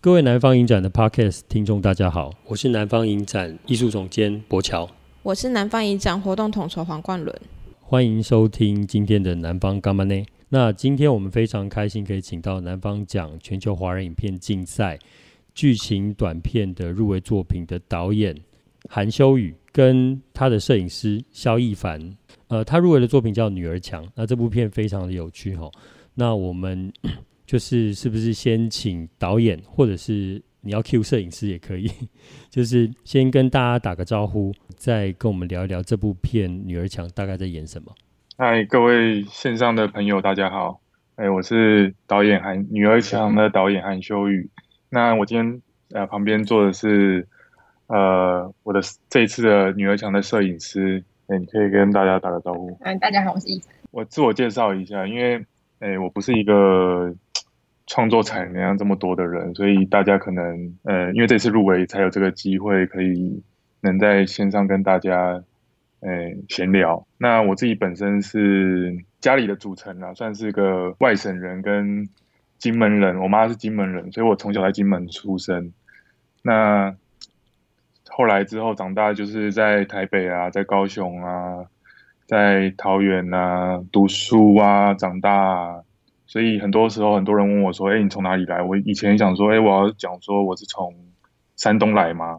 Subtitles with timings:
[0.00, 4.88] 各位南方影展的 Podcast 听众，大家好，我是南方影展艺术总监柏乔，
[5.24, 7.36] 我是南方影展活动统筹黄冠伦，
[7.80, 10.24] 欢迎收听今天的南方干嘛呢？
[10.50, 14.96] 那今天我们非常开心可以请到南方奖全球华人影片竞赛
[15.52, 18.36] 剧情短片的入围作品的导演
[18.88, 25.72] 韩修宇跟他的摄影师肖亦凡，呃，他入围的作品叫《女儿墙》，那这部片非常的有趣哈、哦。
[26.14, 26.92] 那我们。
[27.48, 31.90] 就是是不是先请导演，或者是你要 cue 摄影师也可以，
[32.50, 37.90] 就是先跟大家打个招呼，再跟我们聊一聊这部片《女儿墙》大概在演什么。
[38.36, 40.78] 嗨，各位线上的朋友，大家好。
[41.16, 44.50] 哎，我是导演韩《女儿墙》的导演韩修宇。
[44.90, 45.62] 那我今天
[45.92, 47.26] 呃旁边坐的是
[47.86, 51.02] 呃我的这一次的《女儿墙》的摄影师。
[51.28, 52.76] 哎，你可以跟大家打个招呼。
[52.82, 53.74] 嗯，大家好，我是亦凡。
[53.90, 55.42] 我自我介绍一下，因为
[55.78, 57.10] 哎我不是一个。
[57.90, 63.42] 创作产量这么多的人，所以大家可能呃，因为这次入围才有这个机会，可以
[63.80, 65.42] 能在线上跟大家
[66.00, 66.10] 呃
[66.50, 67.06] 闲聊。
[67.16, 72.06] 那我自己本身是家里的组成啊，算是个外省人跟
[72.58, 73.18] 金门人。
[73.20, 75.72] 我妈是金门人，所以我从小在金门出生。
[76.42, 76.94] 那
[78.10, 81.64] 后来之后长大，就是在台北啊，在高雄啊，
[82.26, 85.84] 在桃园啊读书啊，长大。
[86.28, 90.94] 所以很多时候，很多人问我说：“哎、欸，你从哪里来？”我以前想说：“哎、欸，我要讲说我是从
[91.56, 92.38] 山东来吗？”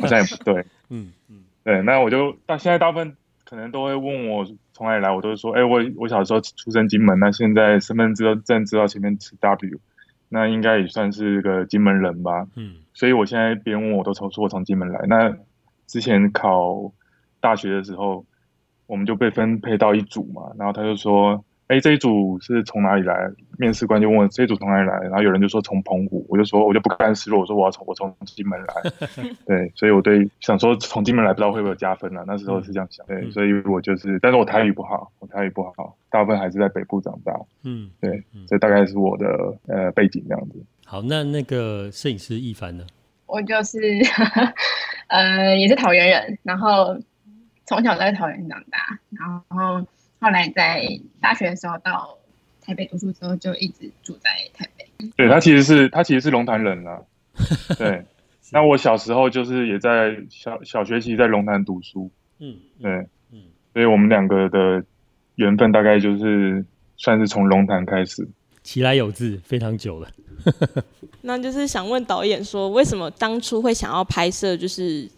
[0.00, 0.64] 好像也不对。
[0.88, 1.82] 嗯嗯，对。
[1.82, 9.80] 那我就到现在大部分可能都会问我从哪里来，我都会说：“哎、欸，我我小时候出生金门，那现在身份证知道前面是 W，
[10.28, 12.76] 那应该也算是个金门人吧。”嗯。
[12.94, 15.00] 所以我现在别人问我都说我从金门来。
[15.08, 15.36] 那
[15.88, 16.92] 之前考
[17.40, 18.24] 大学的时候，
[18.86, 21.44] 我们就被分配到一组嘛，然后他就说。
[21.68, 23.28] 哎，这一组是从哪里来？
[23.58, 28.92] 面试官就问我这一组从哪里来，然后有人就说从澎湖，我就说我就不甘示弱，我说我要从我从金门来，
[29.46, 32.24] 对，所以我对想说从金门来不知道会不会有加分呢、啊？
[32.26, 37.32] 那时候是这样想，对，所以我就是，但是我台语不好，我台语不好，大部分还是在北部长大，
[37.64, 39.26] 嗯，对，这大概是我的
[39.66, 40.62] 呃背景这样子。
[40.84, 42.84] 好，那那个摄影师一凡呢？
[43.26, 43.80] 我就是
[45.08, 46.96] 呃也是桃园人，然后
[47.64, 48.78] 从小在桃园长大，
[49.10, 49.84] 然后。
[50.26, 50.84] 后来在
[51.20, 52.18] 大学的时候到
[52.60, 54.84] 台北读书之后，就一直住在台北。
[55.16, 57.00] 对，他其实是他其实是龙潭人啊。
[57.78, 58.04] 对，
[58.50, 62.10] 那我小时候就是也在小小学期在龙潭读书。
[62.40, 62.90] 嗯，对，
[63.30, 64.82] 嗯，所以我们两个的
[65.36, 66.64] 缘分大概就是
[66.96, 68.28] 算是从龙潭开始，
[68.64, 70.10] 其来有自，非常久了。
[71.22, 75.08] 那就是想问导演说，为什么当初会想要拍摄就是？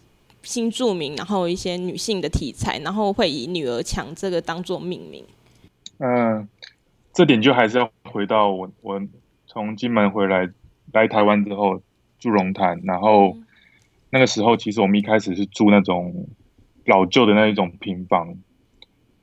[0.41, 5.25] 新著名，然后一些女性的题材，然后会以女儿墙这个当做命名。
[5.97, 6.47] 嗯、呃，
[7.13, 9.01] 这点就还是要回到我，我
[9.45, 10.49] 从金门回来
[10.93, 11.81] 来台湾之后
[12.17, 13.37] 住龙潭，然后
[14.09, 16.27] 那个时候其实我们一开始是住那种
[16.85, 18.35] 老旧的那一种平房。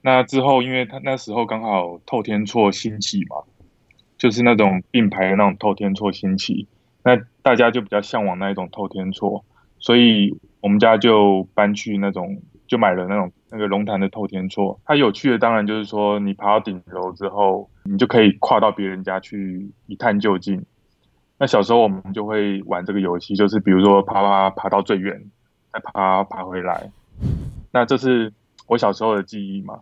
[0.03, 3.43] 那之后，因为他那时候刚好透天厝兴起嘛，
[4.17, 6.69] 就是那种并排的那种透天厝兴起，
[7.03, 9.45] 那大家就比较向往那一种透天厝，
[9.79, 10.37] 所以。
[10.63, 14.81] 我们家就搬去那种，就买了那种那个龙潭的透天厝。
[14.85, 20.65] 它有趣的当然就是说，你爬到顶楼之后，你就可以跨到别人家去一探究竟。
[21.39, 25.31] 那小时候我们就会玩这个游戏，就是比如说爬爬爬到最远，
[25.73, 26.91] 再爬爬回来。
[27.71, 28.33] 那这是
[28.67, 29.79] 我小时候的记忆嘛。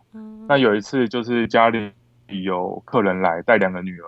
[0.47, 1.93] 那有一次就是家里
[2.43, 4.07] 有客人来，带两个女儿，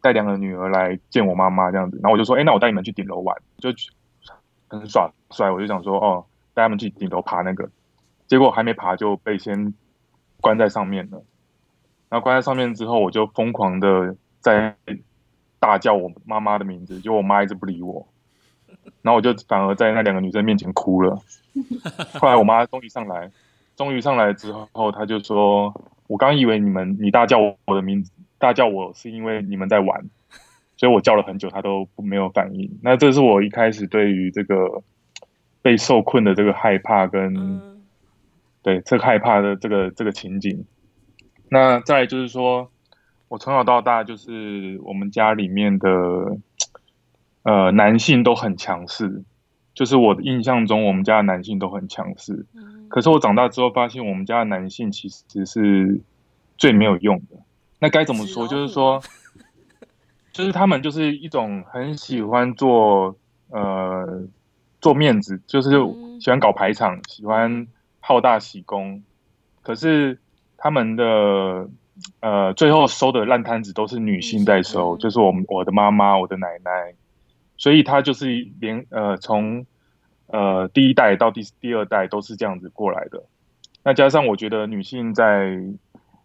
[0.00, 2.00] 带两个女儿来见我妈妈这样子。
[2.02, 3.68] 然后我就说，哎，那我带你们去顶楼玩，就。
[4.80, 6.24] 很耍帅，我就想说哦，
[6.54, 7.68] 带他们去顶楼爬那个，
[8.26, 9.74] 结果还没爬就被先
[10.40, 11.22] 关在上面了。
[12.08, 14.76] 然后关在上面之后，我就疯狂的在
[15.58, 18.06] 大叫我妈妈的名字，结果我妈一直不理我。
[19.02, 21.18] 然后我就反而在那两个女生面前哭了。
[22.20, 23.30] 后来我妈终于上来，
[23.76, 25.74] 终于上来之后，她就说
[26.06, 30.04] ：“我刚以为你们你大叫我的名字，大叫我是因为你们在玩。”
[30.76, 32.78] 所以我叫了很久，他都没有反应。
[32.82, 34.82] 那这是我一开始对于这个
[35.62, 37.82] 被受困的这个害怕跟，嗯、
[38.60, 40.64] 对这个害怕的这个这个情景。
[41.48, 42.70] 那再来就是说，
[43.28, 45.88] 我从小到大就是我们家里面的
[47.44, 49.22] 呃男性都很强势，
[49.74, 52.46] 就是我的印象中我们家的男性都很强势。
[52.54, 56.00] 嗯、可是我长大之后发现，我们家的男性其实是
[56.58, 57.38] 最没有用的。
[57.78, 58.48] 那该怎么说？
[58.48, 59.00] 就是说。
[60.34, 63.16] 就是他们就是一种很喜欢做
[63.50, 64.20] 呃
[64.80, 65.70] 做面子，就是
[66.20, 67.68] 喜欢搞排场，喜欢
[68.00, 69.00] 好大喜功。
[69.62, 70.18] 可是
[70.58, 71.68] 他们的
[72.18, 76.94] 呃最后收的烂摊子都是女性在收，就是我们我的妈妈、我的奶奶，
[77.56, 79.64] 所以他就是连呃从
[80.26, 83.22] 呃第一代到第第二代都是这样子过来的。
[83.84, 85.62] 那加上我觉得女性在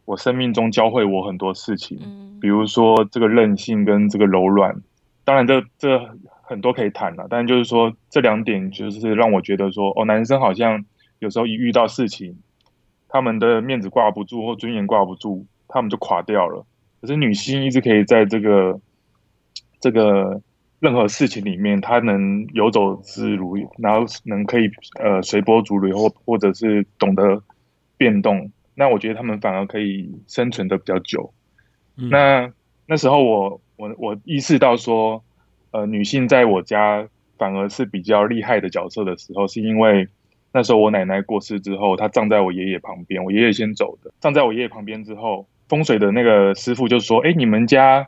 [0.09, 1.99] 我生命中教会我很多事情，
[2.41, 4.75] 比如说这个韧性跟这个柔软。
[5.23, 6.03] 当然这这
[6.41, 10.83] 很多可以谈了，但就是说这两点就是让我觉得说哦，男生好像
[11.19, 12.35] 有时候一遇到事情，
[13.07, 16.65] 他们的面子挂不住或尊严挂不住，他们就垮掉了。
[17.01, 18.81] 可是女性一直可以在这个
[19.79, 20.41] 这个
[20.79, 27.43] 任何事情里面，她能游走自如，然后能可以呃随波逐流，或或者是懂得
[27.95, 28.51] 变动。
[28.79, 31.33] 那我觉得他们反而可以生存的比较久。
[31.97, 32.49] 嗯、那
[32.87, 35.21] 那时候我我我意识到说，
[35.71, 37.05] 呃，女性在我家
[37.37, 40.07] 反而是比较厉害的角色的时候，是因为
[40.53, 45.45] 那时候我奶奶过世之后，她葬在我爷爷旁边，我爷爷先走的，葬在我爷爷旁边之后。
[45.69, 48.07] 风水的那个师傅就说：“哎，你们家，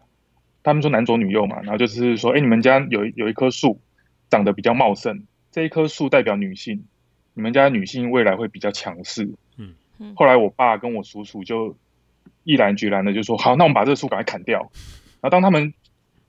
[0.63, 3.79] 他们说男左女右嘛，然后就是说，哎，你们家有有一棵树
[4.31, 6.85] 长得比较茂盛，这一棵树代表女性，
[7.35, 9.29] 你们家女性未来会比较强势。”
[10.15, 11.75] 后来我爸跟我叔叔就
[12.43, 14.59] 毅然决然的就说：“好，那我们把这个树赶快砍掉。”
[15.21, 15.73] 然后当他们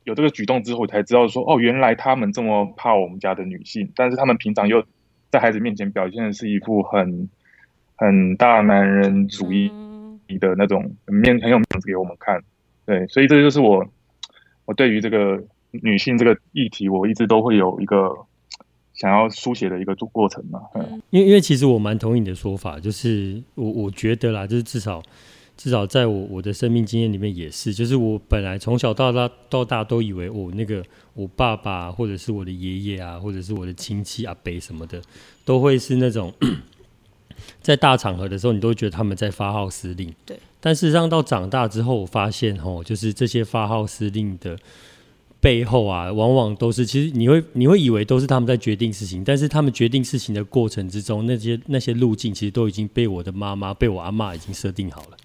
[0.05, 4.85] 有这个举动之后，才知道说：“哦，原来他们这么怕我们家的女性，但是他们平常又
[5.31, 7.29] 在孩子面前表现的是一副很
[7.97, 9.71] 很大男人主义。”
[10.41, 12.43] 的那种面很有面子给我们看，
[12.87, 13.87] 对，所以这就是我
[14.65, 15.39] 我对于这个
[15.73, 18.17] 女性这个议题，我一直都会有一个
[18.94, 20.61] 想要书写的一个过程嘛。
[20.75, 25.03] 嗯因为因为其实我蛮同意你的说法，就是我我觉得啦，就是至少
[25.56, 30.85] 至少在我我的生命经验里面也是，就是我本来从小到大到大都以为我那个
[31.15, 35.00] 我爸爸或者是我的爷爷啊，或者是我的亲戚阿伯什么的，
[35.44, 36.33] 都会是那种。
[37.61, 40.15] 在大场合的时候，你都觉得他们在发号施令。
[40.25, 44.56] 对，但事实上到长大之后，我发现哦，就是这些发号施令的
[45.43, 55.17] 背后啊，往往都是其实你会你会以为都是他们在决定事情，但是他们决定事情的过程之中，那些那些路径其实都已经被我的妈妈、被我阿妈已经设定好了。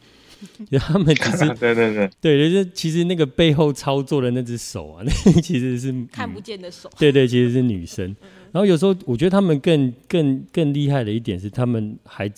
[0.72, 6.90] 就 他们只是 对对对对，就是其实那个背后操作的那只手啊， 那其实是看不见的手。
[6.98, 8.16] 对对，其实是女生。
[8.52, 12.32] 然后有时候我觉得他们更更更厉害的一点是，他们还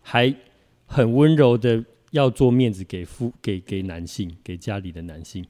[0.00, 0.32] 还
[0.86, 5.44] 很温柔的要做面子给父给给男性，给家里的男性。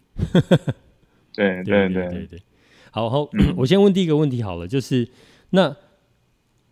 [1.37, 2.43] 对对对对对。
[2.91, 5.07] 好，好，我先问第一个问题好了，就是
[5.51, 5.77] 那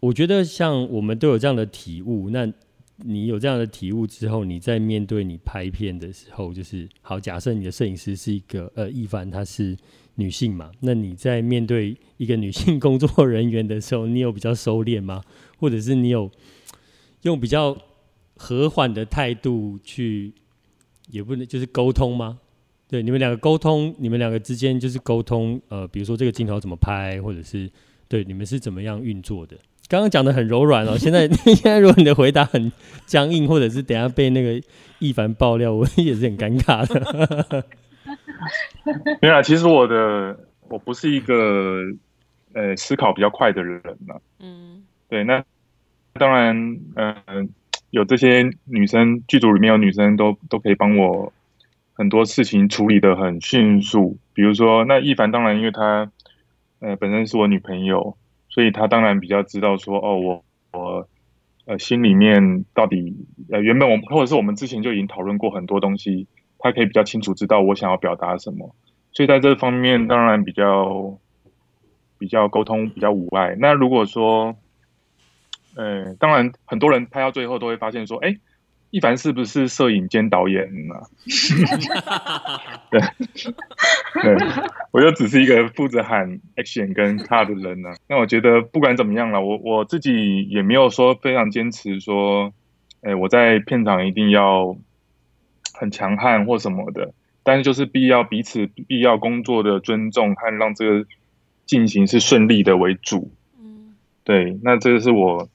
[0.00, 2.52] 我觉得像我们都有这样的体悟，那
[2.96, 9.76] 你有这样的体悟之后，你在面对你拍片的时候，就是好，假设你的摄影师是一个呃一凡，她是。
[10.16, 15.20] 女性嘛，那你在面对一个女性工作人员的时候，你有比较收敛吗？
[15.58, 16.30] 或者是你有
[17.22, 17.76] 用比较
[18.36, 20.32] 和缓的态度去，
[21.10, 22.38] 也不能就是沟通吗？
[22.94, 27.68] 对，你们两个沟通，你们两个之间就是沟通，呃，比如说这个镜头怎么拍，或者是
[28.06, 29.56] 对你们是怎么样运作的？
[29.88, 31.26] 刚刚讲的很柔软哦，现在
[31.56, 32.70] 现在如果你的回答很
[33.04, 34.64] 僵硬，或者是等下被那个
[35.00, 37.64] 一凡爆料，我 也是很尴尬的。
[39.20, 40.38] 没有啊，其实我的
[40.68, 41.80] 我不是一个
[42.52, 44.14] 呃思考比较快的人嘛。
[44.38, 45.42] 嗯，对，那
[46.12, 46.56] 当然，
[46.94, 47.44] 嗯、呃，
[47.90, 51.32] 有这些女生剧组里面有女生都都可以帮我
[51.94, 54.18] 很多事情处理得很迅速。
[54.34, 56.10] 比如说，那一凡当然因为她
[56.80, 58.16] 呃本身是我女朋友，
[58.50, 61.08] 所以她当然比较知道说哦，我我
[61.64, 63.16] 呃心里面到底
[63.50, 66.26] 呃原本我们或者是我们之前就已经讨论过很多东西。
[66.58, 68.74] 他可以比较清楚知道我想要表达什么，
[69.12, 71.18] 所以在这方面当然比较
[72.16, 73.54] 比较沟通比较无碍。
[73.58, 74.56] 那如果说，
[75.74, 78.38] 呃，当然很多人拍到最后都会发现说，哎，
[78.94, 80.94] 易凡是不是摄影兼导演呢？
[82.90, 83.00] 对，
[84.22, 84.36] 对，
[84.92, 87.90] 我就只是一个负责喊 action 跟 cut 的人呢。
[88.08, 92.52] 那我觉得不管怎么样了，我我自己也没有说非常坚持说，
[93.02, 94.76] 哎，我在片场一定要。
[95.76, 101.04] 很强悍或什么的，但是就是必要彼此必要工作的尊重和让这个
[101.66, 103.32] 进行是顺利的为主。
[103.58, 105.48] 嗯，对，那这个是我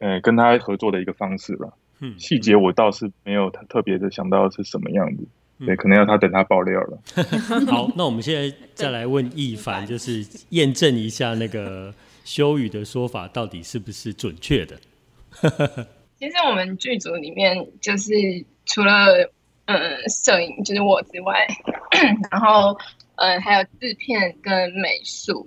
[0.00, 1.68] 呃跟他合作的一个方式吧。
[2.02, 5.24] 嗯，细节我倒是没有特特别的想到是什么样子。
[5.58, 6.98] 嗯，对，可能要他等他爆料了。
[7.70, 11.94] 好，那我们现在再来问一凡，就是验证一下那个
[12.24, 14.76] 修宇的说法到底是不是准确的。
[16.18, 18.12] 其实我们剧组里面就是
[18.66, 19.32] 除了。
[19.66, 19.78] 嗯，
[20.08, 21.46] 摄影就是我之外，
[22.32, 22.76] 然后
[23.14, 25.46] 嗯，还有制片跟美术，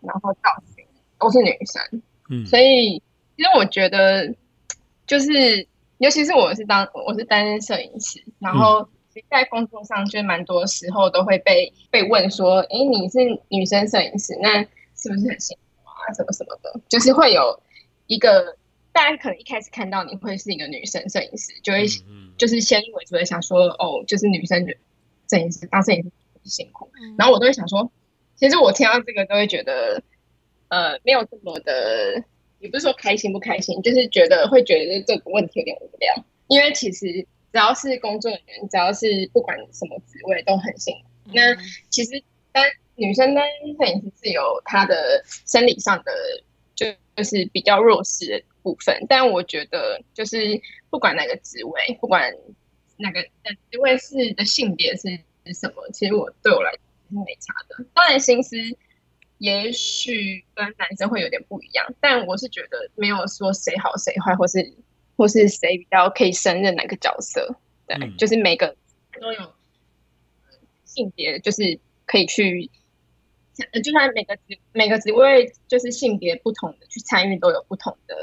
[0.00, 0.82] 然后造型
[1.18, 2.02] 都是女生。
[2.30, 3.00] 嗯，所以
[3.36, 4.34] 其实我觉得，
[5.06, 5.64] 就是
[5.98, 14.62] 尤其是我是当我是担任摄影师，然后其实在工作上，就蛮多时候都会被被问说：“哎，你是女生摄影师，那
[14.96, 16.12] 是不是很辛苦啊？
[16.12, 17.62] 什么什么的？”就是会有
[18.06, 18.56] 一个
[18.92, 21.86] 大家可能一开始看到你会是一个女生摄影师，就会
[22.36, 24.66] 就是先入为主的想说：“哦，就是女生
[25.30, 27.90] 摄影师当摄影师很辛苦。”然后我都会想说，
[28.34, 30.02] 其实我听到这个都会觉得，
[30.68, 32.24] 呃，没有这么的，
[32.64, 36.24] 也不是说开心不开心，就是觉得会觉得这个问题有点无聊。
[36.48, 37.06] 因为其实
[37.52, 41.02] 只要是工作人员，只要是不管什么职位都很辛苦。
[41.26, 41.56] 嗯、那
[41.90, 46.12] 其实当女生当摄影师是有她的生理上的
[46.74, 52.34] 就就是比较弱势的部分，但我觉得就是不管哪个职位，不管
[52.96, 53.22] 哪个
[53.70, 55.20] 职位是的性别是
[55.52, 56.80] 什么，其实我对我来讲
[57.10, 57.84] 是没差的。
[57.92, 58.56] 当然心思
[59.38, 64.74] 也许跟男生会有点不一样，但我是觉得没有说谁好谁坏，或是。
[65.16, 67.56] 或是谁比较可以胜任哪个角色？
[67.86, 68.74] 对，嗯、就是每个
[69.20, 69.54] 都有
[70.84, 72.68] 性别，就是可以去，
[73.80, 78.16] 就算每个职每个职位就是性别不同的去参与，都有不同的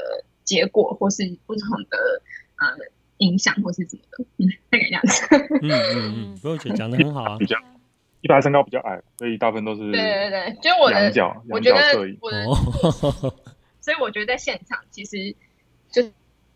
[0.44, 2.22] 结果，或是不同的
[2.58, 2.76] 呃
[3.16, 5.26] 影响，或是怎么的，嗯，大概这样子。
[5.62, 7.38] 嗯嗯嗯，不用觉得讲的很好啊。
[8.22, 11.78] 一般身高比较矮，所以大部分都是对对对，就是我的角，我觉得
[12.20, 12.44] 我的，
[13.80, 15.36] 所以我觉得在现场其实
[15.92, 16.02] 就。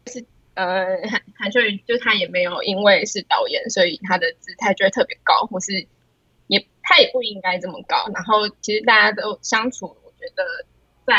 [0.08, 5.85] 是呃，韩韩秀云就他也没有因为是导演，所以他的姿态就会特别高，或是
[6.46, 8.08] 也他也不应该这么高。
[8.14, 10.44] 然后其实大家都相处，我觉得
[11.04, 11.16] 在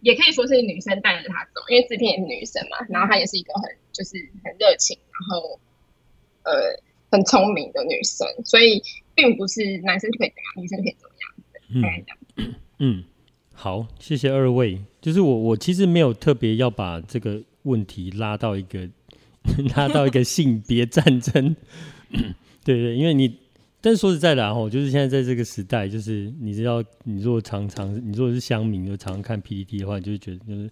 [0.00, 2.78] 也可以说是女生带着他走，因为制片也是女生嘛。
[2.88, 5.60] 然后她也是一个很就是很热情，然后
[6.44, 6.80] 呃
[7.12, 8.82] 很聪明的女生，所以
[9.14, 11.82] 并不是男生就可以怎样，女生就可以怎么样。
[11.82, 12.18] 大概这样。
[12.36, 13.04] 嗯 嗯，
[13.52, 14.80] 好，谢谢二位。
[15.00, 17.42] 就是我我其实没有特别要把这个。
[17.64, 18.86] 问题拉到一个
[19.74, 21.56] 拉到一个性别战争，
[22.62, 23.38] 对对，因为你，
[23.80, 30.70] 但是说实在的哈，就是现在在这个时代，就是你知道，你如果常常你如果是乡民，就常常看 PPT 的话，你就会觉得就是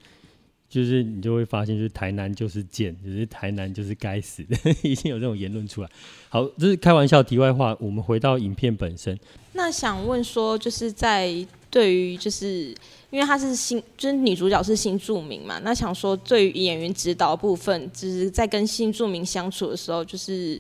[0.72, 5.88] 就是你就会发现，就是台南就是贱，就是台南就是该死的， 已经有这种言论出来。
[6.30, 9.18] 好，这是开玩笑，题外话，我们回到影片本身。
[9.52, 12.74] 那想问说，就是在对于就是。
[13.12, 20.58] 因为她是新，就是女主角是新住民嘛，那想说对于演员指导部分，就是在跟新住民相处的时候，就是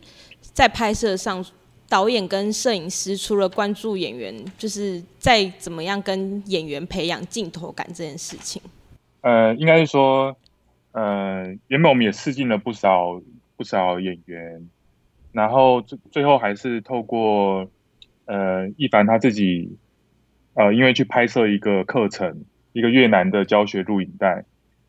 [0.52, 1.42] 在拍摄上，
[1.88, 8.60] 导演跟摄影师除了关注演员，就是在怎么样跟演员培养镜头感这件事情。
[9.22, 10.36] 呃，应该是说，
[10.92, 13.22] 呃，原本我们也试镜了不少
[13.56, 14.68] 不少演员，
[15.32, 17.70] 然后最最后还是透过
[18.26, 19.78] 呃一凡他自己。
[20.54, 24.44] 呃，因为去拍摄一个课程，一个越南的教学录影带，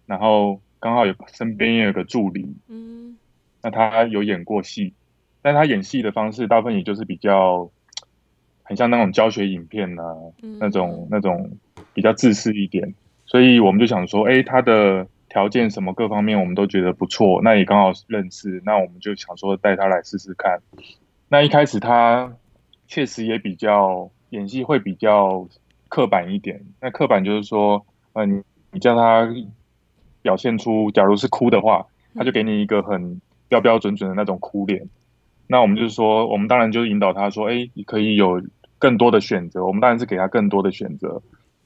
[0.05, 3.17] 然后刚好有身边也有个助理，嗯，
[3.61, 4.93] 那他有演过戏，
[5.41, 7.71] 但他演戏的方式大部分也就是比较
[8.63, 10.03] 很像那种教学影片啊，
[10.41, 11.57] 嗯、那种那种
[11.93, 12.93] 比较自私一点，
[13.25, 20.59] 所以我们就想说，哎，他的条件什么各方面我们都觉得不错，那也刚好认识，那我们就想说带他来试试看。
[21.29, 22.33] 那一开始他
[22.87, 24.09] 确实也比较。
[24.33, 25.47] 演戏会比较
[25.89, 29.31] 刻板一点，那刻板就是说，呃，你你叫他
[30.23, 34.89] 表现出，假如是哭的话，他就给你一个很标标准准的那种哭脸。
[35.45, 38.41] 那我们就是说，我们当然就是引导他说，哎，你可以有
[38.79, 39.63] 更多的选择。
[39.67, 41.21] 我们当然是给他更多的选择。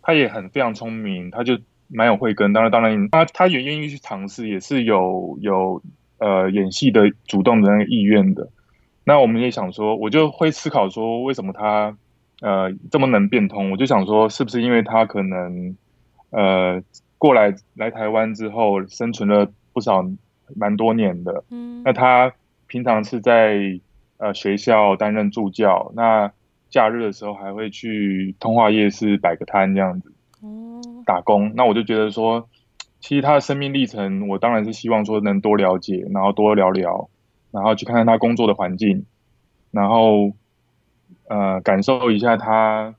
[0.08, 2.54] 他也很非常聪明，他就蛮有慧根。
[2.54, 5.82] 当然，当然，他他也愿意去尝试，也是有有
[6.18, 8.50] 呃演戏的主动的那个意愿的。
[9.04, 11.98] 那我们也想说，我就会思考说，为什么他。
[12.40, 15.76] 呃，这么能变通，我就想说，是不是因为他可能，
[16.30, 16.80] 呃，
[17.18, 20.06] 过来来台湾之后，生存了不少
[20.56, 21.44] 蛮多年的。
[21.50, 21.82] 嗯。
[21.84, 22.32] 那他
[22.68, 23.58] 平常是在
[24.18, 26.32] 呃学校担任助教，那
[26.70, 30.12] 假日的时候还会去通化夜市摆个摊这样子。
[30.42, 30.82] 哦。
[31.06, 32.48] 打工，那我就觉得说，
[33.00, 37.10] 其实他的生命历程，我当然是希望说能多了解，然后多聊聊，
[37.52, 39.06] 然后去看看他工作的环境，
[39.72, 40.32] 然后。
[41.30, 42.96] 呃，感受一下他，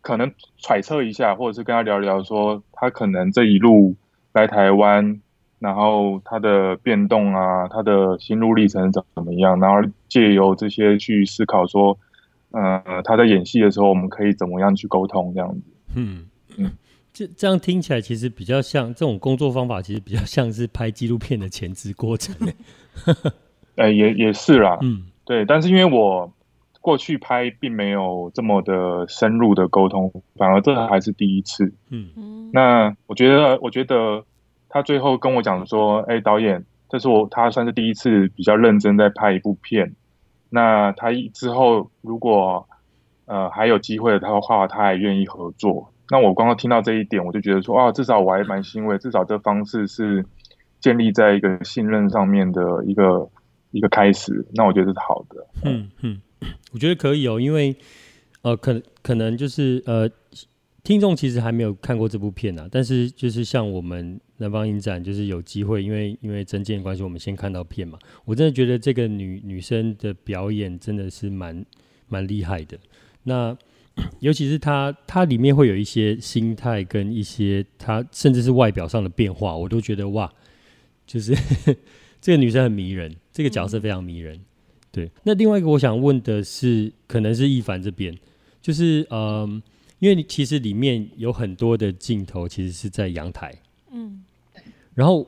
[0.00, 3.94] 可能揣测一下，或者是跟他聊聊，说他可能这一路
[4.32, 5.20] 来台湾，
[5.60, 9.76] 然后他的变动啊，他的心路历程怎怎么样，然后
[10.08, 11.96] 借由这些去思考，说，
[12.52, 15.62] 呃，他在演戏的时候，我们可以怎么样去沟通这样子。
[15.94, 16.26] 嗯
[16.56, 16.70] 嗯，
[17.12, 22.34] 这这样听起来其实比较像这种工作方法，其实比较像是拍纪录片的前置过程。
[23.76, 24.78] 哎、欸，也也是啦。
[24.82, 26.32] 嗯，对，但是因为我。
[26.82, 31.74] 过去拍并没有这么的深入的沟通，反而这还是第一次。
[31.90, 34.24] 嗯，那我觉得，我觉得
[34.66, 39.94] 他最后跟我讲说：“哎，导演，这是我他算是第一次比较认真在拍一部片。
[40.50, 42.68] 那他之后如果
[43.24, 45.92] 呃还有机会的话，他还愿意合作。
[46.10, 50.26] 那我刚刚听到这一点，我就觉得说啊，至少我还蛮欣慰，至少这方式是
[50.80, 53.30] 建立在一个信任上面的一个
[53.70, 54.44] 一个开始。
[54.54, 55.46] 那我觉得是好的。
[55.64, 56.20] 嗯嗯，
[56.72, 57.76] 我觉得可以哦，因为
[58.42, 60.10] 呃，可可能就是呃，
[60.82, 67.98] 听众其实还没有看过这部片啊，但是就是像我们南方影展，就是有机会，因为因为征件关系，我们先看到片嘛。
[68.24, 71.64] 我真的觉得这个女女生的表演真的是蛮
[72.08, 72.78] 蛮厉害的。
[73.24, 73.56] 那
[74.20, 80.32] 尤其是她，她里面会有一些心态跟一些她甚至是外表上的变化，我都觉得哇，
[81.06, 81.36] 就是
[82.22, 84.40] 这个女生很迷人，这个角色非常迷人。
[84.92, 88.16] 对，那另外一个我想问的是，可能是易凡这边，
[88.62, 89.62] 就是嗯，
[90.00, 93.54] 因为其实里面有很多的镜头其实是在阳台，
[93.92, 94.24] 嗯，
[94.94, 95.26] 然后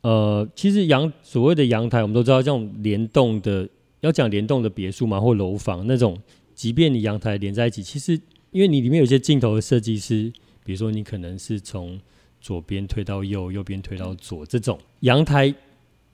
[0.00, 3.68] 呃，其实阳所谓的阳台，我们都知道这种联动的，
[4.00, 6.18] 要讲联动的别墅嘛，或楼房那种。
[6.54, 8.12] 即便你阳台连在一起，其实
[8.50, 10.30] 因为你里面有些镜头的设计师，
[10.64, 11.98] 比如说你可能是从
[12.40, 15.52] 左边推到右，右边推到左，这种阳台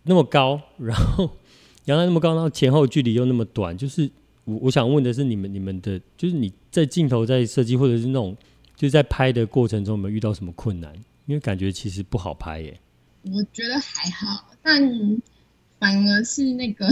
[0.05, 1.29] 那么高，然后
[1.87, 4.09] 阳台那么高，然后前后距离又那么短，就是
[4.45, 8.37] 我我想问的是，你们你们的就是你在镜头在设计或者是那种
[8.77, 10.95] 就是在拍的过程中有没有遇到什么困难？
[11.27, 12.79] 因为感觉其实不好拍耶。
[13.25, 14.81] 我觉得还好，但
[15.79, 16.89] 反而是那个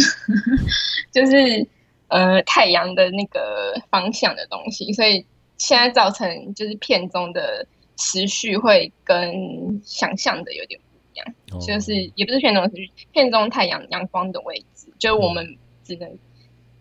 [1.12, 1.66] 就是。
[2.08, 5.26] 呃，太阳的那个方向的东西，所以
[5.58, 7.66] 现在造成就是片中的
[7.98, 16.08] 时序会跟想象的有点不一样，哦、就是也不是片中的时序，片中太阳阳光的位置，就我们只能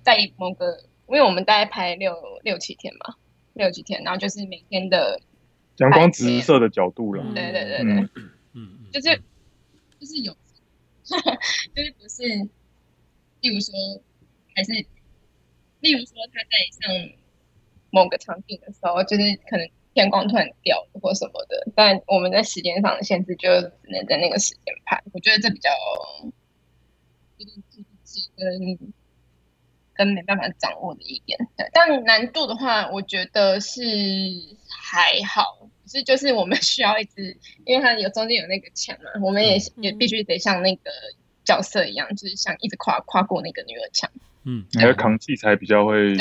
[0.04, 3.16] 在某个，嗯、因为我们大概拍六六七天嘛，
[3.54, 5.20] 六七天，然后就是每天的
[5.78, 8.10] 阳光直射的角度了，对对对对，嗯
[8.54, 9.22] 嗯，就是
[10.00, 10.34] 就是有，
[11.06, 12.24] 就是不是，
[13.42, 13.74] 例如说
[14.56, 14.86] 还是。
[15.82, 17.10] 例如说，他在上
[17.92, 25.04] 某个场景的时候，就是可能天光突然掉或什么的，但我们在时间上的限制，就只能在那个时间拍。
[25.14, 25.70] 我觉得这比较
[27.38, 27.62] 就是
[28.36, 28.80] 跟
[29.96, 31.40] 跟没办法掌握的一点。
[31.58, 33.82] 对，但难度的话，我觉得是
[34.70, 40.92] 还好，是就是我们 需要一直，因为它有中间有那个墙嘛，我们也也必须得像那个
[41.44, 44.10] 角色一样，就是像一直跨跨过那个女儿墙。
[44.48, 46.18] 嗯，你要扛器材比较会，比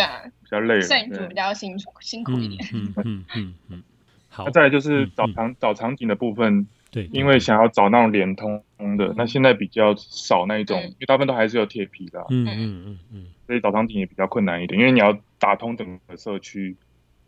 [0.50, 2.66] 较累，摄影组比较辛苦辛苦一点。
[2.72, 3.82] 嗯嗯嗯嗯，
[4.30, 4.44] 好。
[4.46, 8.62] 那再来就是找场找场景的部分，对，因为想要找那种连通
[8.96, 12.24] 的，那现在比较少那一种，因为大部分都还是有铁皮的。
[12.30, 16.76] 嗯嗯嗯嗯，所以找场景也比较困难一点，因为你要打通整个社区，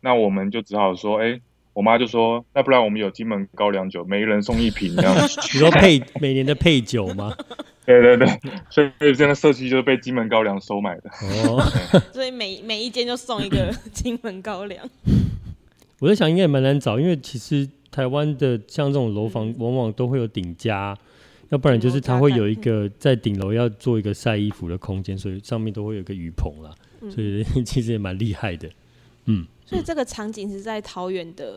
[0.01, 1.41] 那我们就只好说，哎，
[1.73, 5.13] 我妈就说，那不然我们有金门高粱酒，每个人送一瓶这样。
[5.53, 7.35] 你说配每年的配酒吗？
[7.85, 8.27] 对对对，
[8.71, 11.11] 所以所以这个社区就是被金门高粱收买的。
[11.49, 11.61] 哦，
[12.15, 14.89] 所以每每一间就送一个金门高粱。
[15.99, 20.95] 我在想，应该也蛮难找，因为其实台湾的像这种楼房，往往都会有顶加，
[21.49, 26.75] 要不然就是它会有一个在顶楼要做一个晒衣服的空间，所以上面都会有一个雨棚啦。
[27.11, 28.69] 所以 其实也蛮厉害的。
[29.25, 31.55] 嗯，所以这个场景是在桃园的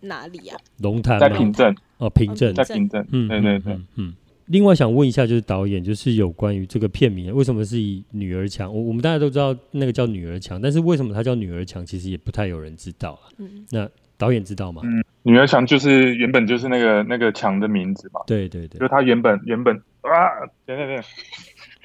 [0.00, 0.56] 哪里啊？
[0.78, 3.06] 龙潭在平镇哦，平镇在平镇。
[3.12, 4.14] 嗯，对对对，嗯。
[4.46, 8.74] 另外想问一下，就是导演，就是有关于这个片名，为什么是以女儿墙？
[8.74, 11.84] 我我们大家都知道那个叫女儿墙，但是为什么它叫女儿墙？
[11.84, 13.28] 其实也不太有人知道啊。
[13.36, 13.86] 嗯，那
[14.18, 14.82] 导演知道吗？
[14.84, 18.20] 嗯，女儿墙就是原本就是那个那个墙的名字嘛。
[18.26, 21.04] 对对对，就它原本原本啊，等等等，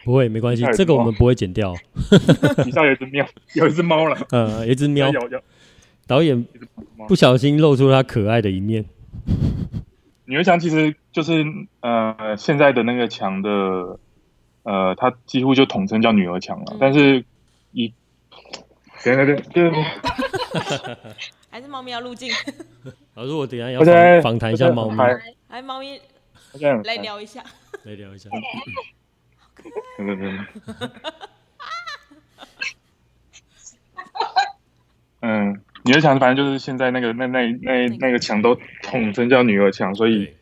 [0.04, 1.74] 不会没关系，这个我们不会剪掉。
[2.64, 4.18] 底下有一只喵，有一只猫了。
[4.32, 5.12] 呃，有一只喵。
[6.08, 6.46] 导演
[7.08, 8.86] 不小心露出他可爱的一面。
[10.26, 11.44] 女儿墙其实就是
[11.82, 14.00] 呃现在的那个墙的
[14.64, 16.66] 呃，它几乎就统称叫女儿墙了。
[16.72, 17.24] 嗯、但是
[17.72, 17.94] 一，
[19.04, 19.72] 对对对对，
[21.56, 22.30] 还是猫咪要入镜。
[23.16, 24.98] 老师，我等下要访访谈一下猫咪。
[25.48, 26.02] 来，猫咪，
[26.84, 27.42] 来聊一下。
[27.84, 28.30] 来聊一下。
[35.22, 35.62] 嗯。
[35.86, 40.34] 女儿墙反正就是现在那个那那那那个墙都统称叫女儿墙，所以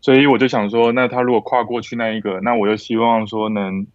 [0.00, 3.86] 所以我就想说，那他如果跨过去那一个，那我又希望说能，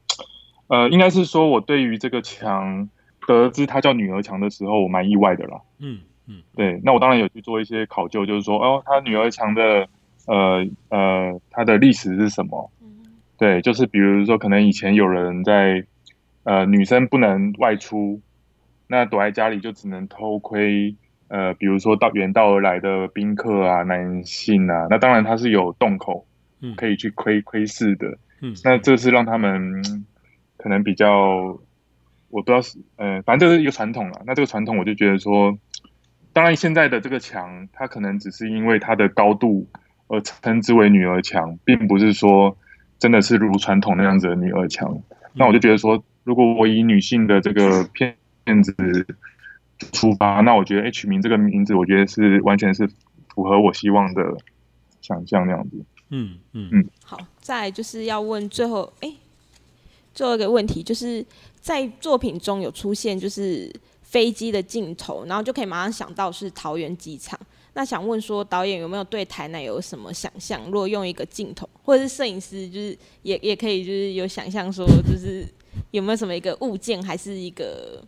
[0.68, 2.88] 呃，应该是说我对于这个墙
[3.28, 5.62] 得知它叫女儿墙的时候，我蛮意外的了。
[5.80, 9.88] 嗯嗯，对，那我当然有去做一些考究，就是说，哦，他女儿墙的
[10.26, 12.72] 呃呃它的历史是什么？
[13.38, 15.86] 对，就是比如说可能以前有人在
[16.44, 18.22] 呃女生不能外出。
[18.90, 20.96] 那躲在家里就只能偷窥，
[21.28, 26.26] 呃，比如说到远道而来的宾客啊，男性啊，那当然他是有洞口，
[26.78, 29.84] 可以去窥窥视的，嗯，那这是让他们
[30.56, 31.60] 可能比较，
[32.30, 34.22] 我不知道是呃，反正这是一个传统了。
[34.26, 35.58] 那这个传统，我就觉得说，
[36.38, 39.68] 当然现在的这个墙，它可能只是因为它的高度
[40.06, 42.56] 而称之为女儿墙，并不是说
[43.00, 45.02] 真的是如传统那样子的女儿墙。
[45.34, 48.76] 那我就觉得说，如果我以女性的这个片片子
[49.92, 52.88] 出发，那我觉得 H 名这个名字，我觉得是完全是
[53.34, 54.38] 符合我希望的
[55.02, 55.84] 想象那样子。
[56.10, 56.88] 嗯嗯嗯。
[57.04, 59.18] 好，再来就是要问最后，哎、欸，
[60.14, 61.26] 最后一个问题就是
[61.60, 63.74] 在作品中有出现就是
[64.18, 67.40] 飞机的镜头，然后就可以马上想到是桃园机场。
[67.76, 70.60] 那想问说，导演有没有对台南有什么想象？
[70.66, 75.46] 如果用一个镜头，或者是摄影师，就是也也可以，就是有想象说，就是
[75.92, 78.04] 有没有什么一个物件，还是一个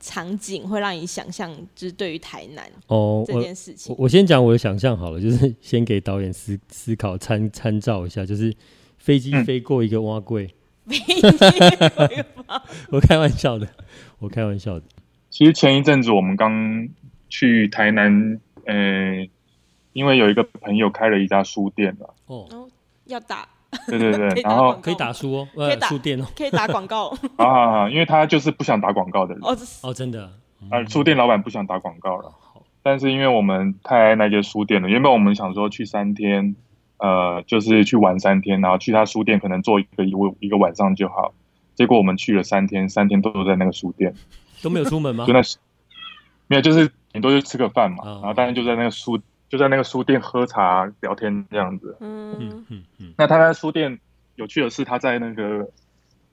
[0.00, 3.94] 场景，会让你想象，就是对于台南哦这件事情。
[3.98, 8.56] 我我先讲我的想象好了，就是先给导演思思考参参照一下，就是
[8.96, 10.48] 飞机飞过一个碗粿，
[10.88, 11.20] 飞机
[12.90, 13.68] 我开玩笑的，
[14.24, 14.86] 我开玩笑的。
[15.30, 16.88] 其实前一阵子我们刚
[17.28, 18.40] 去台南。
[18.66, 19.28] 呃，
[19.92, 22.14] 因为有一个朋友开了一家书店了。
[22.24, 22.48] 哦，
[23.04, 23.46] 要打。
[23.86, 27.10] 对对对，然后可以打书哦，可以打书店哦，可以打广告。
[27.36, 29.42] 好好好，因为他就是不想打广告的人。
[29.44, 30.30] 哦，哦，真的。
[30.70, 32.32] 啊，书店老板不想打广告了。
[32.82, 36.56] 但是因为我们太爱那间书店了，原本我们想说去三天，
[36.96, 41.34] 呃，就是去玩三天，然后去他书店可能做一个一个一个晚上就好。
[41.74, 44.14] 结果我们去了三天，三天都在那个书店，
[44.62, 45.26] 都没有出门吗？
[45.26, 45.40] 就那，
[46.48, 46.90] 没有，就是。
[47.14, 49.16] 顶多就吃个饭嘛，然后当然就在那个书
[49.48, 51.96] 就在那个书店喝茶聊天这样子。
[52.00, 53.14] 嗯嗯嗯嗯。
[53.16, 54.00] 那他在书店
[54.34, 55.70] 有趣的是，他在那个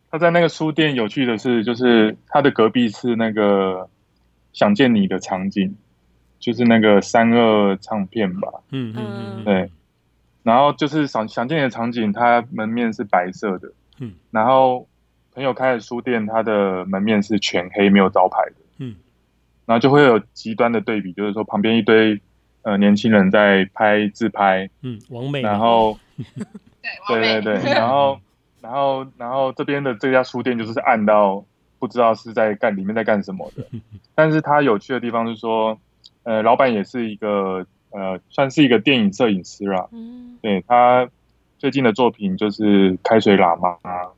[0.09, 3.87] 他在那个书店有趣的是，就是他的隔壁是那个
[4.53, 5.75] 想见你的场景，
[6.39, 8.49] 就是那个三二唱片吧。
[8.71, 9.43] 嗯嗯嗯。
[9.43, 9.69] 对。
[10.41, 13.71] 然后就是想想见你的场景，它门面是白色的。
[13.99, 14.13] 嗯。
[14.31, 14.87] 然后
[15.33, 18.53] 朋友开的书店，它的门面是全黑，没有招牌的。
[18.77, 18.95] 嗯。
[19.65, 22.19] 然后就会有极端的对比，就是说旁边一堆
[22.63, 25.97] 呃年轻人在拍自拍，嗯，网 美，然后
[27.07, 28.19] 对对对对，然后
[28.59, 31.45] 然后然后这边的这家书店就是暗到
[31.79, 33.65] 不知道是在干里面在干什么的，
[34.13, 35.79] 但是它有趣的地方是说，
[36.23, 41.07] 呃，老板也是一个呃算是一个电影摄影师啦，嗯，对他
[41.59, 44.10] 最近的作品就是开水喇嘛，哦，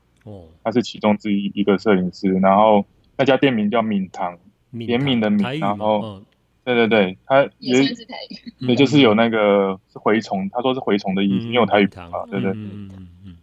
[0.63, 2.85] 他是其中之一一个摄影师，然后
[3.17, 4.37] 那家店名叫敏堂。
[4.75, 6.25] 怜悯的悯，然后，嗯、
[6.63, 12.49] 对对对，他也算是台语，对，就是有那个是蛔虫，他说是蛔虫的意思，因为有台语嘛，对对。
[12.53, 13.35] 嗯嗯嗯。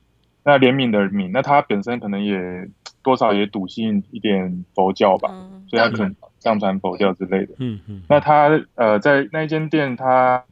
[0.42, 2.68] 那怜悯的悯，那他本身可能也
[3.04, 7.54] 多少也笃信一点佛教吧，嗯、所以他可能藏传佛教之类的。
[7.58, 8.02] 嗯嗯。
[8.08, 10.42] 那他呃在那一间店，他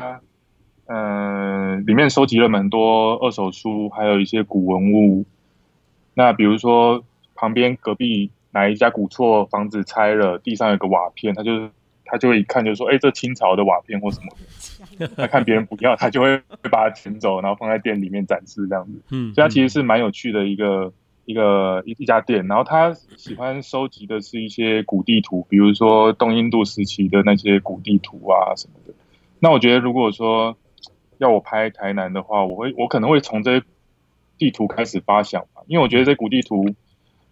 [0.86, 5.24] 呃里面收集了蛮多二手书，还有一些古文物。
[6.18, 7.02] 那比如说
[7.36, 8.30] 旁边隔壁。
[8.50, 11.68] 哪一家古厝房子拆了，地上有个瓦片，他就
[12.02, 14.26] 他就会一看就说：“哎、欸，这清朝的瓦片或什么
[14.96, 15.06] 的。
[15.14, 18.98] ”他看别人不要，他就会把它捡走，然后放在店里面展示这样子。
[19.10, 20.90] 嗯，所以他其实是蛮有趣的一个
[21.26, 22.44] 一个一一家店。
[22.48, 28.94] 然后他喜欢收集的是一些古地图，比如说东印度时期的那些古地图啊什么的。
[29.40, 30.56] 那我觉得如果说
[31.18, 33.64] 要我拍台南的话，我会我可能会从这些
[34.38, 36.74] 地图开始发想吧，因为我觉得这古地图。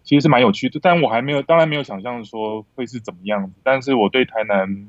[0.03, 3.59] 其实是蛮有趣的，但我还没有，当然没有想象说会是怎么样子。
[3.61, 4.87] 但是我对台南，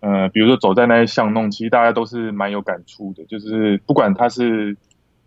[0.00, 3.24] 呃，比如说走在那些巷弄，其实大家都是蛮有感触的。
[3.26, 4.76] 就是不管他是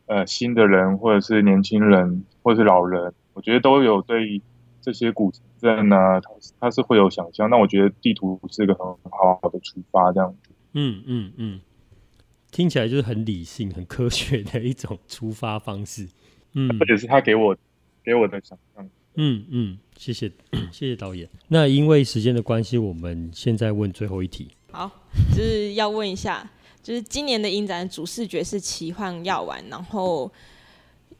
[0.08, 4.42] 呃新的人，或者是年轻人，或者是老人，我觉得都有对
[4.82, 7.50] 这些古镇呢，他他是会有想象。
[7.50, 10.52] 那我觉得地图是一个很好好的出发，这样子。
[10.74, 11.62] 嗯嗯嗯，
[12.54, 16.08] 听起来就是很理性、很科学的一种出发方式。
[16.54, 17.58] 嗯，或者是他给我。
[18.06, 18.90] 给我的想象。
[19.16, 20.30] 嗯嗯，谢谢
[20.74, 21.30] 谢谢导演。
[21.48, 24.50] 那因为时间的关系，我们现在问最后一题。
[24.74, 24.92] 好，
[25.32, 26.46] 就是要问一下，
[26.84, 30.30] 就是今年的影展主视觉是奇幻药丸，然后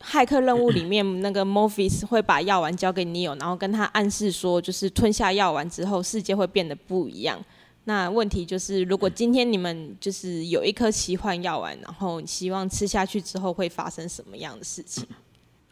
[0.02, 7.42] 骇客任务里面那个 Morpheus 会把药丸交给 Neo，然后跟他暗示说，就是吞下药丸之后，世界会变得不一样。
[7.86, 15.06] 那问题就是，如果今天你们就是有一颗奇幻药丸，然后你希望吃下去之后会发生什么样的事情？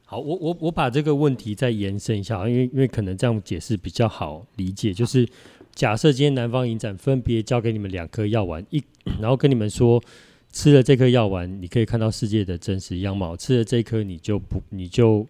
[0.04, 4.94] 好，我我我把这个问题再延伸一下，因为因为可能这样解释比较好理解。
[4.94, 5.26] 就是
[5.74, 8.84] 假设今天南方影展分别交给你们两颗药丸，一
[9.22, 10.04] 然后跟你们说，
[10.52, 15.26] 吃了这颗药丸，你可以看到世界的真实样貌；吃了这颗，你就不你就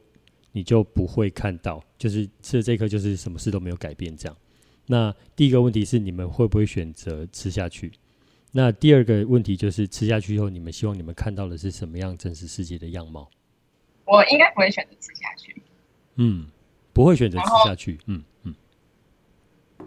[0.52, 4.36] 你就不会看到，就是吃了这颗就是什么事都没有改变这样。
[4.92, 7.94] 那第一个问题是你们会不会选择吃下去？
[8.52, 13.30] 那第二个问题就是吃下去以后，你们希望你们看到的是什么样真实世界的样貌？
[14.04, 15.62] 我应该不会选择吃下去，
[16.16, 16.46] 嗯，
[16.92, 17.98] 不会选择吃下去。
[18.06, 18.54] 嗯嗯。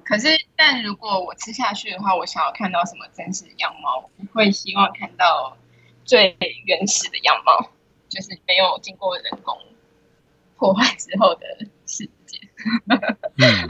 [0.06, 4.08] 可是，但如果我吃下去的话，我想要看到什么真实的样貌？
[4.16, 5.54] 我会希望看到
[6.06, 7.68] 最原始的样貌，
[8.08, 9.54] 就是没有经过人工
[10.56, 11.44] 破坏之后的
[11.84, 12.40] 世界。
[13.36, 13.68] 嗯。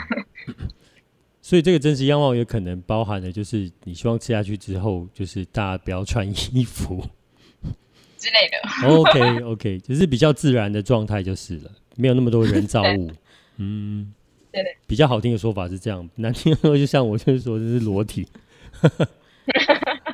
[1.44, 7.04] 所以这个真实样貌也可能包含的，就是你希望吃下去之后，就是大家不要穿衣服
[8.16, 8.56] 之类的。
[8.88, 13.10] OK OK，就是比较自然的状态就是了，没有那么多人造物。
[13.58, 14.14] 嗯，
[14.50, 18.26] 对对，比较好听的说法是这样，难听的说就像我就是说这是裸体。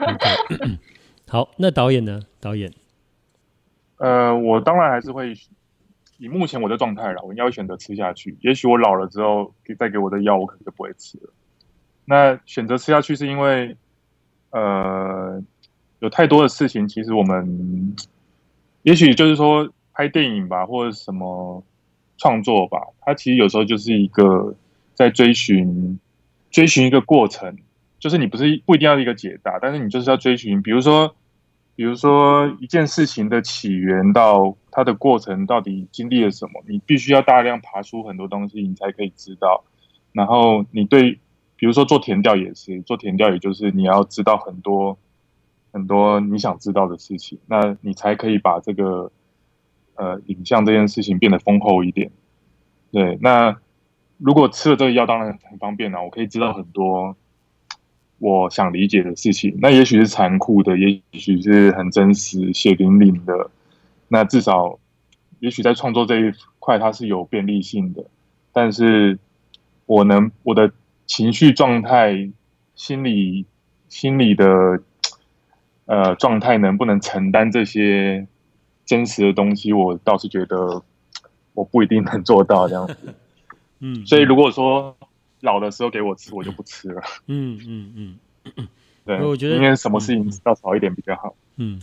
[0.01, 0.79] okay.
[1.31, 2.21] 好，那导演呢？
[2.40, 2.73] 导演，
[3.99, 5.33] 呃，我当然还是会。
[6.20, 8.37] 以目前我的状态了，我应该会选择吃下去。
[8.42, 11.33] 也许我老了之后，再给我的药，我可能就不会吃了。
[12.04, 13.74] 那选择吃下去，是因为，
[14.50, 15.42] 呃，
[16.00, 17.96] 有太多的事情，其实我们，
[18.83, 21.64] 也许就是说拍电影吧，或者什么
[22.18, 24.54] 创作吧，它其实有时候就是一个
[24.92, 25.98] 在追寻，
[26.50, 27.56] 追寻一个过程，
[27.98, 31.16] 就是你不是不一定要一个解答，但是你就是要追寻，比如说。
[31.76, 39.64] 比如说一件事情的起源到它的过程到底经历了什么，你必须要大量爬出很多东西，你才可以知道。
[40.12, 41.18] 然后你对，
[41.56, 44.98] 比如说做田调也是，做田调也就是你要知道很多
[45.72, 49.12] 很多你想知道的事情，那你才可以把这个
[49.94, 52.11] 呃影像这件事情变得丰厚一点。
[52.90, 53.56] 对，那
[54.18, 57.16] 如果吃了这个药，当然很方便了，我可以知道很多。
[58.18, 63.50] 我想理解的事情，那也许是残酷的，也许是很真实、血淋淋的。
[64.12, 64.79] 那至少，
[65.38, 68.05] 也许在创作这一块，它是有便利性的。
[68.53, 69.18] 但是，
[69.87, 70.73] 我能我的
[71.07, 72.31] 情绪状态、
[72.75, 73.46] 心理
[73.88, 74.83] 心理的
[75.87, 78.27] 呃状态，能不能承担这些
[78.85, 79.73] 真实的东西？
[79.73, 80.83] 我倒是觉得
[81.55, 82.96] 我不一定能做到这样子。
[83.79, 84.96] 嗯，所以如果说。
[85.42, 87.01] 老的时候给我吃，我就不吃了。
[87.27, 88.68] 嗯嗯嗯，
[89.07, 91.35] 对，我觉得因为什么事情要少一点比较好。
[91.57, 91.81] 嗯，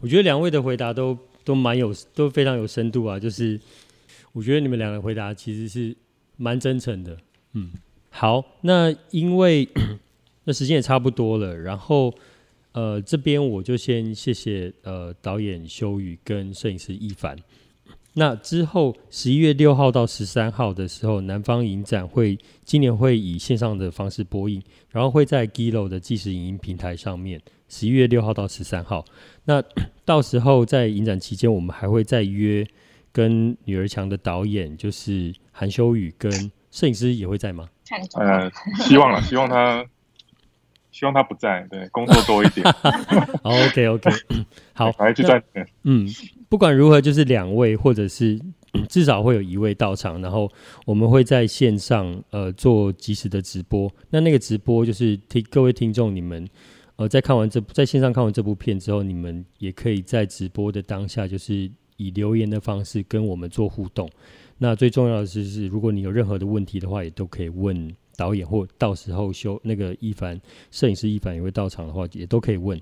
[0.00, 3.20] 我觉得两位的回答都都蛮有，都非常有深度啊。
[3.20, 3.60] 就是
[4.32, 5.96] 我觉得你们两个回答其实是
[6.36, 7.16] 蛮真诚的。
[7.52, 7.70] 嗯，
[8.10, 9.68] 好，那因为
[10.44, 12.12] 那时间也差不多了，然后
[12.72, 17.36] 呃这边我就先谢谢呃导演修宇跟摄影师一凡。
[18.16, 27.42] 那之后，十一月六号到十三号的时候，南方影展会今年会以线上的方式播映，然后会在 Giloo 的即时影音平台上面。
[27.68, 29.04] 十一月六号到十三号，
[29.44, 29.62] 那
[30.04, 32.66] 到时候在影展期间，我们还会再约
[33.12, 36.30] 跟女儿墙的导演，就是韩修宇跟
[36.70, 37.68] 摄影师也会在吗？
[38.16, 38.50] 呃，
[38.84, 39.84] 希望了， 希望他。
[40.90, 42.64] 希望他不在，对，工作多一点。
[43.42, 44.08] OK OK，
[44.72, 45.66] 好，来去赚钱。
[45.82, 46.08] 嗯，
[46.48, 48.40] 不管如何，就是两位或者是
[48.88, 50.48] 至少会有一位到场，然后
[50.86, 53.92] 我们会在线上呃做及时的直播。
[54.10, 56.48] 那那个直播就是听各位听众，你们
[56.96, 64.08] 呃在看完这在线上看完这部片之后，你们也可以在直播的当下，就是以留言的方式跟我们做互动。
[64.58, 67.94] 那最重要的是，是如果你有任何的问题的话，也都可以问。
[68.16, 72.80] 导演或到时候修那个一凡摄影师一凡也会到场的话，也都可以问。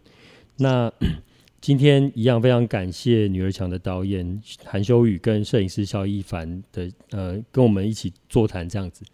[0.59, 0.93] 那
[1.59, 9.07] 今天一样非常感谢女儿墙的导演韩修宇跟摄影师肖一凡的呃跟我们一起座谈这样子。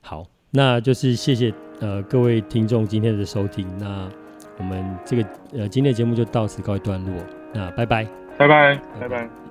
[0.00, 3.66] 好，那就是谢谢呃各位听众今天的收听。
[3.76, 4.08] 那
[4.58, 7.12] 我们这个呃今天的节目就到此告一段落。
[7.52, 8.04] 那拜拜，
[8.36, 9.08] 拜拜，拜拜。
[9.08, 9.45] 拜拜。